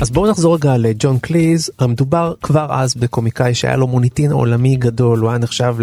[0.00, 5.18] אז בואו נחזור רגע לג'ון קליז, מדובר כבר אז בקומיקאי שהיה לו מוניטין עולמי גדול,
[5.18, 5.76] הוא היה נחשב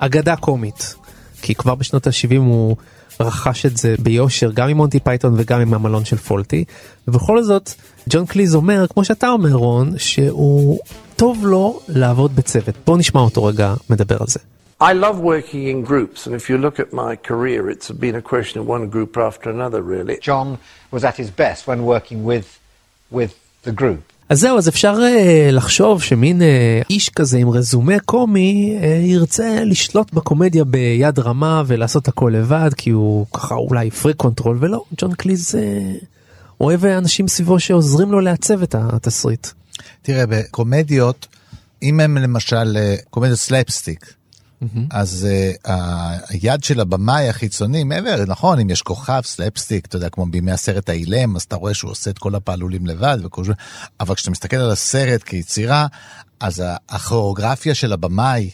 [0.00, 0.94] לאגדה קומית,
[1.42, 2.76] כי כבר בשנות ה-70 הוא
[3.20, 6.64] רכש את זה ביושר גם עם מונטי פייתון וגם עם המלון של פולטי,
[7.08, 7.70] ובכל זאת
[8.08, 10.78] ג'ון קליז אומר, כמו שאתה אומר רון, שהוא
[11.16, 12.74] טוב לו לעבוד בצוות.
[12.86, 14.40] בואו נשמע אותו רגע מדבר על זה.
[14.80, 18.22] I love working in groups, and if you look at my career, it's been a
[18.32, 20.18] question of one group after another, really.
[20.20, 20.58] John
[20.92, 22.46] was at his best when working with,
[23.14, 24.14] with the group.
[24.28, 26.44] אז זהו, אז אפשר uh, לחשוב שמין uh,
[26.90, 32.90] איש כזה עם רזומה קומי uh, ירצה לשלוט בקומדיה ביד רמה ולעשות הכל לבד, כי
[32.90, 36.04] הוא ככה אולי freak control, ולא, ג'ון קליז uh,
[36.60, 39.46] אוהב אנשים סביבו שעוזרים לו לעצב את התסריט.
[40.02, 41.26] תראה, בקומדיות,
[41.82, 42.76] אם הם למשל
[43.10, 44.23] קומדיות סלפסטיק, Mm-hmm.
[44.90, 45.26] אז
[45.64, 45.70] uh,
[46.28, 50.88] היד של הבמאי החיצוני, מעבר, נכון, אם יש כוכב, סלפסטיק, אתה יודע, כמו בימי הסרט
[50.88, 53.44] האילם, אז אתה רואה שהוא עושה את כל הפעלולים לבד, וכל
[54.00, 55.86] אבל כשאתה מסתכל על הסרט כיצירה,
[56.40, 58.50] אז הכוריאוגרפיה של הבמאי,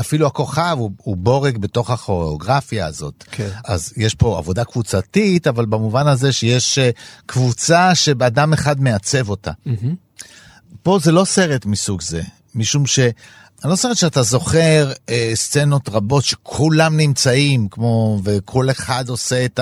[0.00, 3.24] אפילו הכוכב הוא, הוא בורג בתוך הכוריאוגרפיה הזאת.
[3.30, 3.48] כן.
[3.64, 6.82] אז יש פה עבודה קבוצתית, אבל במובן הזה שיש uh,
[7.26, 9.50] קבוצה שאדם אחד מעצב אותה.
[9.66, 10.24] Mm-hmm.
[10.82, 12.22] פה זה לא סרט מסוג זה,
[12.54, 12.98] משום ש...
[13.64, 19.60] אני לא זוכר שאתה זוכר אה, סצנות רבות שכולם נמצאים, כמו, וכל אחד עושה את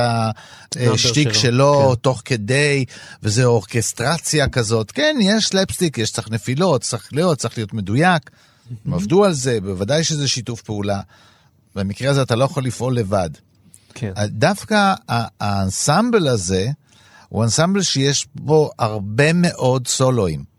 [0.76, 1.94] השטיק שלו, שלו כן.
[1.94, 2.84] תוך כדי,
[3.22, 4.90] וזה אורכסטרציה כזאת.
[4.90, 8.30] כן, יש סלפסטיק, יש צריך נפילות, צריך להיות, צריך להיות מדויק.
[8.86, 11.00] הם עבדו על זה, בוודאי שזה שיתוף פעולה.
[11.74, 13.30] במקרה הזה אתה לא יכול לפעול לבד.
[13.94, 14.12] כן.
[14.26, 14.94] דווקא
[15.40, 16.68] האנסמבל הזה,
[17.28, 20.55] הוא אנסמבל שיש בו הרבה מאוד סולואים.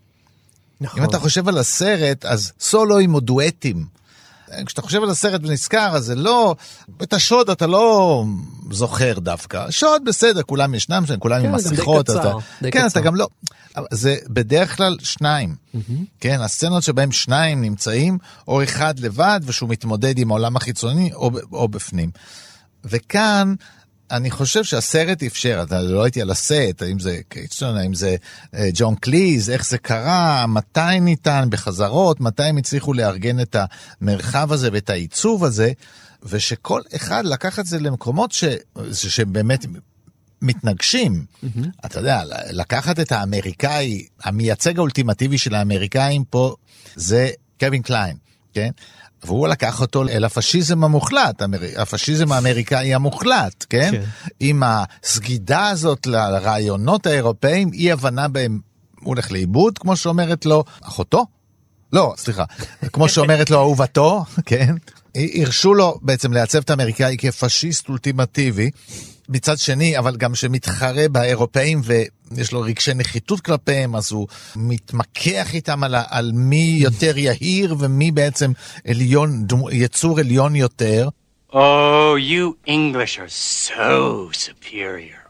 [0.81, 0.99] נכון.
[0.99, 3.85] אם אתה חושב על הסרט, אז סולואים או דואטים.
[4.65, 6.55] כשאתה חושב על הסרט ונזכר, אז זה לא,
[7.03, 8.23] את השוד אתה לא
[8.71, 9.71] זוכר דווקא.
[9.71, 12.09] שוד בסדר, כולם ישנם שם, כולם כן, עם מסכות.
[12.09, 12.87] אתה, די כן, קצר.
[12.87, 13.27] אתה גם לא,
[13.91, 15.55] זה בדרך כלל שניים.
[15.75, 15.79] Mm-hmm.
[16.19, 18.17] כן, הסצנות שבהם שניים נמצאים,
[18.47, 22.11] או אחד לבד, ושהוא מתמודד עם העולם החיצוני, או, או בפנים.
[22.85, 23.55] וכאן,
[24.11, 28.15] אני חושב שהסרט אפשר, אתה לא הייתי על הסט, האם זה קייטסון, האם זה
[28.55, 33.55] אה, ג'ון קליז, איך זה קרה, מתי ניתן בחזרות, מתי הם הצליחו לארגן את
[34.01, 35.71] המרחב הזה ואת העיצוב הזה,
[36.23, 38.43] ושכל אחד לקח את זה למקומות ש,
[38.93, 39.65] שבאמת
[40.41, 41.25] מתנגשים.
[41.43, 41.67] Mm-hmm.
[41.85, 46.55] אתה יודע, לקחת את האמריקאי, המייצג האולטימטיבי של האמריקאים פה
[46.95, 47.29] זה
[47.59, 48.17] קווין קליין,
[48.57, 48.69] כן?
[49.23, 51.41] והוא לקח אותו אל הפשיזם המוחלט,
[51.77, 53.91] הפשיזם האמריקאי המוחלט, כן?
[53.91, 54.03] כן.
[54.39, 58.59] עם הסגידה הזאת לרעיונות האירופאים, אי הבנה בהם,
[58.99, 61.25] הוא הולך לאיבוד, כמו שאומרת לו אחותו?
[61.93, 62.43] לא, סליחה,
[62.93, 64.75] כמו שאומרת לו אהובתו, כן?
[65.15, 68.71] הרשו לו בעצם לעצב את האמריקאי כפשיסט אולטימטיבי.
[69.29, 75.83] מצד שני, אבל גם שמתחרה באירופאים ויש לו רגשי נחיתות כלפיהם, אז הוא מתמקח איתם
[75.83, 78.51] על, על מי יותר יהיר ומי בעצם
[78.87, 81.09] עליון, יצור עליון יותר.
[81.51, 85.26] Oh, you English are so superior?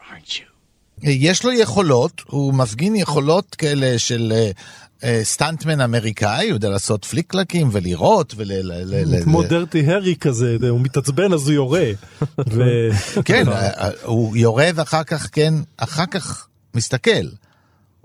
[1.02, 4.32] יש לו יכולות, הוא מפגין יכולות כאלה של
[5.04, 8.52] אה, סטנטמן אמריקאי, הוא יודע לעשות פליקלקים ולירות ול...
[9.22, 11.90] כמו דרטי הרי כזה, הוא מתעצבן אז הוא יורה.
[13.24, 17.26] כן, אה, הוא יורה ואחר כך, כן, אחר כך מסתכל.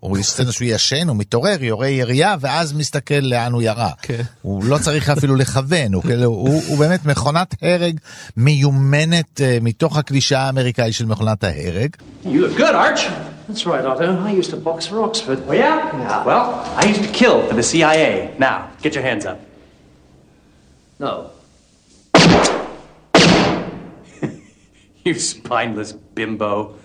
[0.04, 3.90] הוא יש סצנה שהוא ישן, הוא מתעורר, יורה ירייה, ואז מסתכל לאן הוא ירה.
[4.02, 4.22] כן.
[4.42, 8.00] הוא לא צריך אפילו לכוון, הוא, כאילו, הוא, הוא באמת מכונת הרג
[8.38, 11.96] מיומנת uh, מתוך הקלישה האמריקאי של מכונת ההרג.
[12.24, 13.00] You look good, Arch.
[13.48, 14.26] That's right, Otto.
[14.26, 15.40] I used to box for Oxford.
[15.48, 15.98] Oh, yeah?
[15.98, 16.24] yeah?
[16.30, 16.44] Well,
[16.82, 18.32] I used to kill for the CIA.
[18.40, 19.40] Now, get your hands up.
[21.00, 21.30] No.
[25.06, 26.76] you spineless bimbo.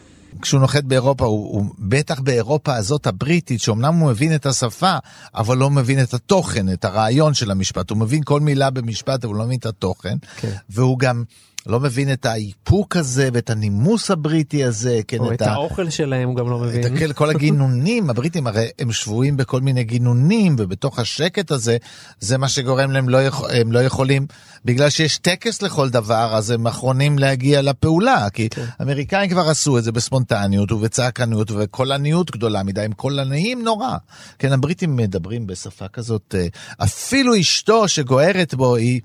[0.43, 4.97] כשהוא נוחת באירופה, הוא, הוא בטח באירופה הזאת הבריטית, שאומנם הוא מבין את השפה,
[5.35, 7.91] אבל לא מבין את התוכן, את הרעיון של המשפט.
[7.91, 10.17] הוא מבין כל מילה במשפט, אבל הוא לא מבין את התוכן.
[10.37, 10.53] כן.
[10.71, 11.25] והוא גם...
[11.69, 15.01] לא מבין את האיפוק הזה ואת הנימוס הבריטי הזה.
[15.09, 17.11] כן, או את, את האוכל שלהם הוא גם לא מבין.
[17.11, 21.77] את כל הגינונים, הבריטים הרי הם שבויים בכל מיני גינונים, ובתוך השקט הזה,
[22.21, 24.27] זה מה שגורם להם, לא יכול, הם לא יכולים,
[24.65, 28.65] בגלל שיש טקס לכל דבר, אז הם אחרונים להגיע לפעולה, כי כן.
[28.83, 33.97] אמריקאים כבר עשו את זה בספונטניות ובצעקנות ובקולניות גדולה מדי, הם קולניים נורא.
[34.39, 36.47] כן, הבריטים מדברים בשפה כזאת, אה,
[36.85, 39.01] אפילו אשתו שגוערת בו היא...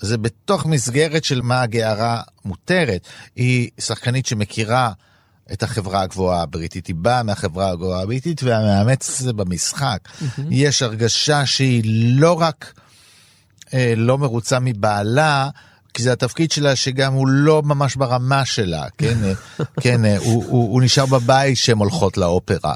[0.00, 3.06] זה בתוך מסגרת של מה הגערה מותרת.
[3.36, 4.92] היא שחקנית שמכירה
[5.52, 9.98] את החברה הגבוהה הבריטית, היא באה מהחברה הגבוהה הבריטית ומאמץ את זה במשחק.
[10.04, 10.40] Mm-hmm.
[10.50, 11.82] יש הרגשה שהיא
[12.20, 12.72] לא רק
[13.74, 15.48] אה, לא מרוצה מבעלה,
[15.94, 19.24] כי זה התפקיד שלה שגם הוא לא ממש ברמה שלה, כן?
[19.24, 19.32] אה,
[19.82, 22.74] כן, אה, הוא, הוא, הוא נשאר בבית שהן הולכות לאופרה.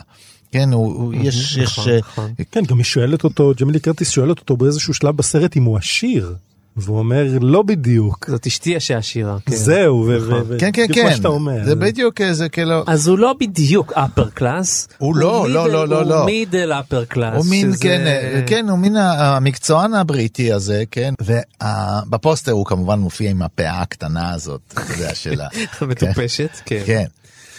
[0.52, 2.32] כן, הוא, הוא יש, יש, נכון, אה, נכון.
[2.50, 6.34] כן, גם היא שואלת אותו, ג'מילי קרטיס שואלת אותו באיזשהו שלב בסרט אם הוא עשיר.
[6.80, 8.26] והוא אומר, לא בדיוק.
[8.30, 9.36] זאת אשתי שעשירה.
[9.46, 9.56] כן.
[9.56, 10.32] זהו, ו- נכון.
[10.40, 11.64] ו- ו- כן, כן, כן, שאתה אומר.
[11.64, 14.92] זה בדיוק איזה כאילו, אז הוא לא בדיוק upper class.
[14.98, 16.18] הוא לא, לא, לא, לא, לא.
[16.18, 17.36] הוא מידל upper class.
[17.36, 22.98] הוא מין, שזה- כן, אה, כן, הוא מין המקצוען הבריטי הזה, כן, ובפוסטר הוא כמובן
[22.98, 25.46] מופיע עם הפאה הקטנה הזאת, אתה יודע, של ה...
[25.80, 26.82] המטופשת, כן.
[26.86, 27.04] כן.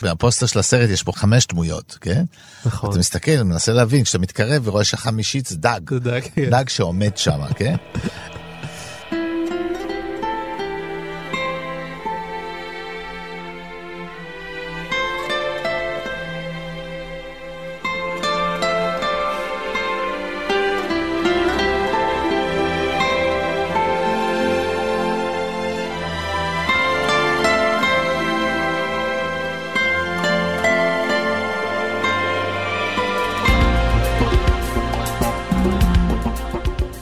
[0.04, 2.24] בפוסטר של הסרט יש פה חמש דמויות, כן?
[2.66, 2.90] נכון.
[2.90, 5.80] אתה מסתכל, מנסה להבין, כשאתה מתקרב ורואה שהחמישית זה דג.
[5.90, 6.50] זה דג, כן.
[6.50, 7.76] דג שעומד שם, כן?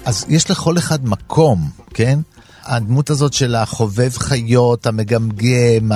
[0.08, 2.20] אז יש לכל אחד מקום, כן?
[2.66, 5.92] הדמות הזאת של החובב חיות, המגמגם,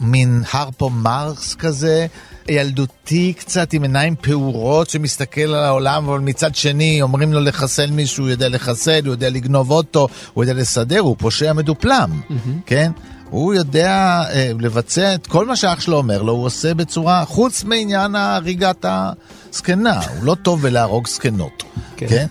[0.00, 2.06] המין הרפו מרקס כזה,
[2.48, 8.24] ילדותי קצת עם עיניים פעורות שמסתכל על העולם, אבל מצד שני אומרים לו לחסל מישהו,
[8.24, 12.20] הוא יודע לחסל, הוא יודע לגנוב אוטו, הוא יודע לסדר, הוא פושע מדופלם,
[12.66, 12.92] כן?
[13.30, 17.64] הוא יודע אה, לבצע את כל מה שאח שלו אומר לו, הוא עושה בצורה, חוץ
[17.64, 21.62] מעניין הריגת הזקנה, הוא לא טוב בלהרוג זקנות,
[21.96, 22.08] כן.
[22.08, 22.26] כן?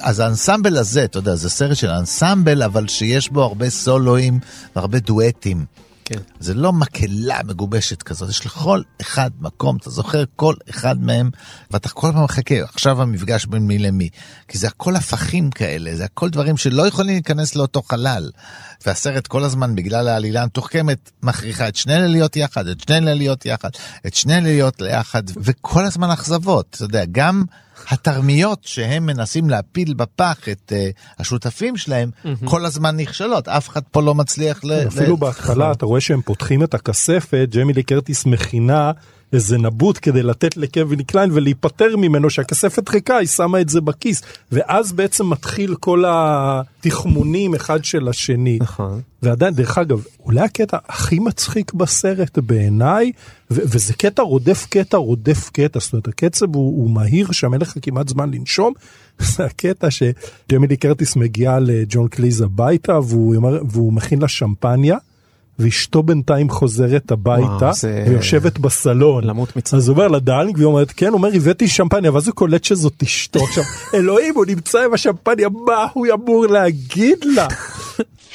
[0.00, 4.38] אז האנסמבל הזה, אתה יודע, זה סרט של אנסמבל, אבל שיש בו הרבה סולואים
[4.76, 5.64] והרבה דואטים.
[6.10, 6.20] כן.
[6.40, 11.30] זה לא מקהלה מגובשת כזאת, יש לכל אחד מקום, אתה זוכר כל אחד מהם,
[11.70, 14.08] ואתה כל הזמן מחכה, עכשיו המפגש בין מי למי.
[14.48, 18.30] כי זה הכל הפכים כאלה, זה הכל דברים שלא יכולים להיכנס לאותו חלל.
[18.86, 23.14] והסרט כל הזמן, בגלל העלילה המתוחכמת, מכריחה את שני אלה להיות יחד, את שני אלה
[23.14, 23.70] להיות יחד,
[24.06, 27.44] את שני אלה להיות יחד, וכל הזמן אכזבות, אתה יודע, גם...
[27.88, 32.10] התרמיות שהם מנסים להפיל בפח את uh, השותפים שלהם,
[32.44, 34.72] כל הזמן נכשלות, אף אחד פה לא מצליח ל...
[34.86, 38.92] אפילו ל- בהתחלה אתה רואה שהם פותחים את הכספת, ג'מילי קרטיס מכינה
[39.32, 44.22] איזה נבוט כדי לתת לקווין קליין ולהיפטר ממנו שהכספת ריקה, היא שמה את זה בכיס.
[44.52, 48.58] ואז בעצם מתחיל כל התחמונים אחד של השני.
[48.60, 49.00] נכון.
[49.22, 53.12] ועדיין, דרך אגב, אולי הקטע הכי מצחיק בסרט בעיניי,
[53.50, 57.60] ו- וזה קטע רודף קטע רודף קטע, זאת אומרת הקצב הוא, הוא מהיר שם, אין
[57.60, 58.72] לך כמעט זמן לנשום,
[59.36, 63.36] זה הקטע שג'יימי לי קרטיס מגיעה לג'ון קליז הביתה והוא,
[63.70, 64.96] והוא מכין לה שמפניה.
[65.60, 69.24] ואשתו בינתיים חוזרת הביתה וואו, זה- ויושבת בסלון.
[69.24, 69.78] למות מצחוק.
[69.78, 72.64] אז הוא אומר לה darling והיא אומרת כן, הוא אומר הבאתי שמפניה ואז הוא קולט
[72.64, 73.44] שזאת אשתו.
[73.48, 73.64] עכשיו
[73.94, 77.48] אלוהים הוא נמצא עם השמפניה מה הוא אמור להגיד לה?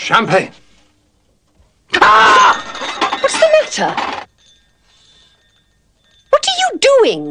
[0.08, 0.52] Champagne.
[1.94, 3.92] What's the matter?
[6.32, 7.24] What are you doing?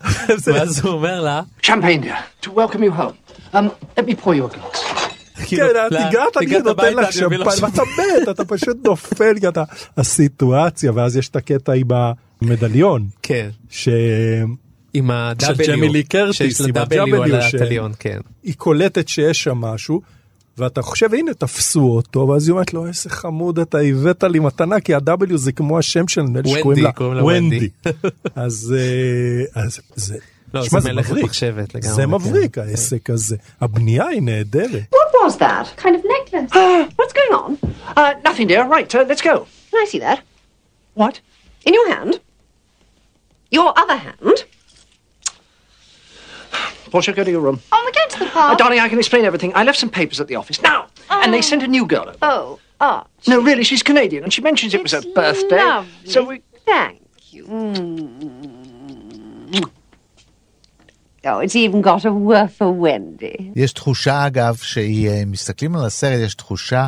[0.44, 3.14] ואז הוא אומר לה, dear, to welcome you home.
[3.54, 4.79] Um, let me pour you a glass.
[5.56, 9.48] כאילו, כן, "לא, את הגעת, אני נותן לך שמפניה, ואתה מת, אתה פשוט נופל, כי
[9.48, 9.64] אתה,
[9.96, 11.88] הסיטואציה, ואז יש את הקטע עם
[12.42, 13.48] המדליון, כן.
[13.70, 13.94] שהיא
[14.94, 15.44] עם ה-W.
[15.46, 18.18] של ג'מילי קרטיס, עם על ה-W ש- הטליון, כן.
[18.56, 20.00] קולטת שיש שם משהו,
[20.58, 24.80] ואתה חושב, הנה, תפסו אותו, ואז היא אומרת לו, איזה חמוד אתה, הבאת לי מתנה,
[24.80, 27.68] כי ה-W זה כמו השם של נדמה שקוראים לה ונדי.
[27.86, 27.92] אה,
[28.34, 28.74] אז
[29.96, 30.16] זה...
[30.53, 31.25] לא, שמע, זה מלאכת מבריק.
[31.25, 32.09] מחשבת לגמרי, זה כן.
[32.09, 33.35] מבריק העסק הזה.
[33.61, 34.93] הבנייה היא נהדרת.
[34.95, 35.81] What was that?
[35.81, 36.51] Kind of necklace.
[36.97, 37.57] What's going on?
[37.97, 38.63] Uh, nothing, dear.
[38.75, 39.45] Right, uh, let's go.
[39.71, 40.19] Can I see that?
[40.93, 41.19] What?
[41.65, 42.19] In your hand?
[43.51, 44.37] Your other hand?
[46.91, 47.59] Portia, go to your room.
[47.73, 48.57] Oh, we're going to the Uh, park.
[48.57, 49.51] darling, I can explain everything.
[49.59, 50.61] I left some papers at the office.
[50.61, 50.79] Now!
[51.09, 52.17] And they sent a new girl over.
[52.21, 53.07] Oh, Arch.
[53.27, 55.57] No, really, she's Canadian, and she mentions it was her It's birthday.
[55.57, 56.11] lovely.
[56.13, 56.41] So we.
[56.65, 57.01] Thank
[57.31, 57.43] you.
[57.45, 58.58] Mm.
[61.24, 61.28] Oh.
[63.56, 66.86] יש תחושה אגב שהיא, אה, מסתכלים על הסרט, יש תחושה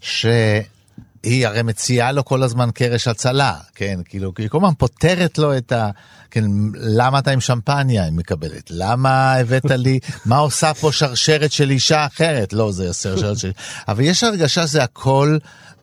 [0.00, 5.56] שהיא הרי מציעה לו כל הזמן קרש הצלה, כן, כאילו, היא כל הזמן פותרת לו
[5.56, 5.90] את ה...
[6.30, 8.70] כן, למה אתה עם שמפניה, היא מקבלת?
[8.70, 12.52] למה הבאת לי, מה עושה פה שרשרת של אישה אחרת?
[12.52, 13.52] לא, זה שרשרת של...
[13.88, 15.38] אבל יש הרגשה שזה הכל,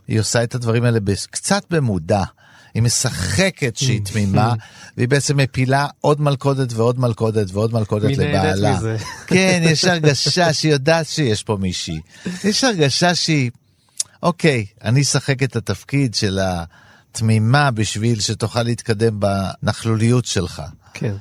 [0.08, 1.00] היא עושה את הדברים האלה
[1.32, 2.24] קצת במודע.
[2.74, 4.54] היא משחקת שהיא תמימה,
[4.98, 8.78] והיא בעצם מפילה עוד מלכודת ועוד מלכודת ועוד מלכודת לבעלה.
[8.78, 8.98] מזה?
[9.28, 12.00] כן, יש הרגשה שהיא יודעת שיש פה מישהי.
[12.44, 13.52] יש הרגשה שהיא,
[14.24, 20.62] אוקיי, אני אשחק את התפקיד של התמימה בשביל שתוכל להתקדם בנכלוליות שלך.
[20.94, 21.16] כן.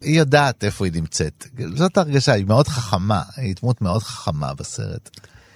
[0.00, 1.46] היא יודעת איפה היא נמצאת.
[1.74, 5.10] זאת הרגשה, היא מאוד חכמה, היא דמות מאוד חכמה בסרט.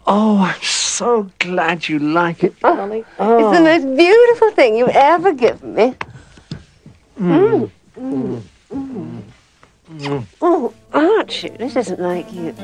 [0.06, 0.62] Oh, I'm
[0.96, 3.00] so glad you like it, oh, darling.
[3.00, 3.62] It's the oh.
[3.62, 5.94] most beautiful thing you've ever given me.
[7.20, 7.70] Mm.
[7.98, 8.42] Mm.
[9.90, 10.24] Mm.
[10.40, 12.54] Oh, Archie, this isn't like you.